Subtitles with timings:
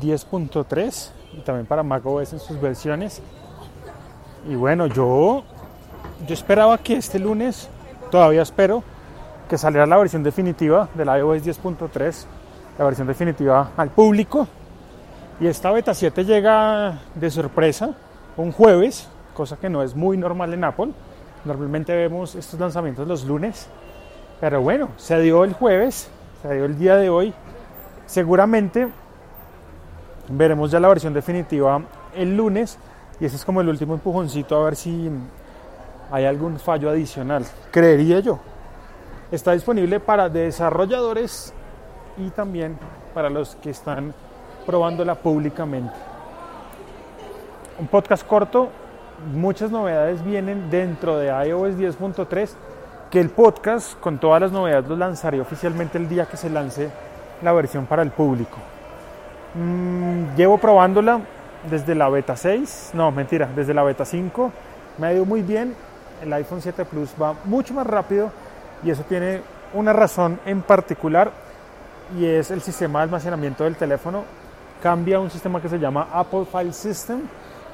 [0.00, 3.22] 10.3 y también para macOS en sus versiones.
[4.48, 5.44] Y bueno, yo,
[6.26, 7.68] yo esperaba que este lunes,
[8.10, 8.82] todavía espero,
[9.48, 12.24] que saliera la versión definitiva del iOS 10.3,
[12.78, 14.46] la versión definitiva al público.
[15.40, 17.94] Y esta beta 7 llega de sorpresa
[18.36, 20.90] un jueves, cosa que no es muy normal en Apple.
[21.44, 23.68] Normalmente vemos estos lanzamientos los lunes.
[24.40, 26.08] Pero bueno, se dio el jueves,
[26.42, 27.34] se dio el día de hoy.
[28.06, 28.88] Seguramente
[30.28, 31.82] veremos ya la versión definitiva
[32.14, 32.78] el lunes
[33.20, 35.10] y ese es como el último empujoncito a ver si
[36.10, 38.38] hay algún fallo adicional, creería yo.
[39.30, 41.52] Está disponible para desarrolladores
[42.16, 42.78] y también
[43.14, 44.14] para los que están
[44.66, 45.94] probándola públicamente.
[47.78, 48.68] Un podcast corto,
[49.32, 52.50] muchas novedades vienen dentro de iOS 10.3,
[53.10, 56.90] que el podcast con todas las novedades lo lanzaré oficialmente el día que se lance
[57.42, 58.58] la versión para el público.
[59.54, 61.20] Mm, llevo probándola
[61.70, 64.52] desde la beta 6, no, mentira, desde la beta 5.
[64.98, 65.74] Me ha ido muy bien.
[66.22, 68.30] El iPhone 7 Plus va mucho más rápido
[68.82, 69.42] y eso tiene
[69.72, 71.32] una razón en particular
[72.18, 74.24] y es el sistema de almacenamiento del teléfono.
[74.82, 77.22] Cambia un sistema que se llama Apple File System,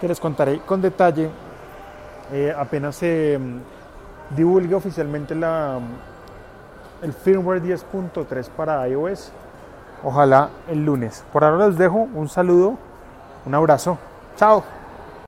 [0.00, 1.30] que les contaré con detalle
[2.32, 9.32] eh, apenas se mm, divulgue oficialmente la, mm, el firmware 10.3 para iOS
[10.02, 11.24] Ojalá el lunes.
[11.32, 12.76] Por ahora les dejo un saludo,
[13.46, 13.98] un abrazo.
[14.36, 14.79] Chao.